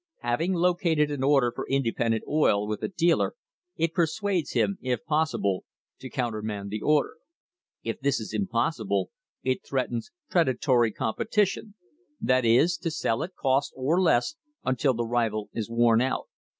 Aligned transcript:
Having 0.21 0.53
located 0.55 1.11
an 1.11 1.21
order 1.23 1.51
for 1.53 1.67
independent 1.67 2.23
oil 2.27 2.65
with 2.67 2.81
a 2.81 2.87
dealer, 2.87 3.35
it 3.75 3.93
persuades 3.93 4.53
him, 4.53 4.79
if 4.81 5.05
possible, 5.05 5.63
to 5.99 6.09
countermand 6.09 6.71
the 6.71 6.81
order. 6.81 7.17
If 7.83 7.99
this 7.99 8.19
is 8.19 8.33
impossible, 8.33 9.11
it 9.43 9.63
threatens 9.63 10.09
"predatory 10.27 10.91
competition," 10.91 11.75
that 12.19 12.45
is, 12.45 12.77
to 12.77 12.89
sell 12.89 13.21
at 13.21 13.35
cost 13.35 13.73
or 13.75 14.01
less, 14.01 14.37
until 14.65 14.95
the 14.95 15.05
rival 15.05 15.51
is 15.53 15.69
worn 15.69 16.01
out. 16.01 16.25